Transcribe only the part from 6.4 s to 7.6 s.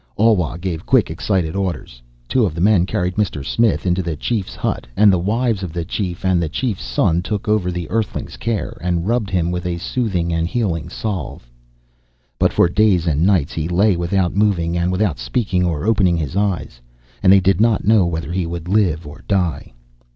the chief's son took